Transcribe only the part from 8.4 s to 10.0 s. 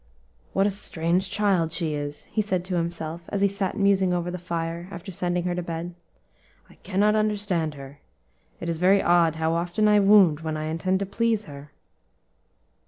it is very odd how often I